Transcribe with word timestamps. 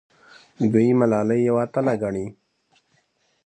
دوی 0.71 0.87
ملالۍ 0.99 1.41
یوه 1.49 1.61
اتله 1.65 1.93
ګڼي. 2.01 2.25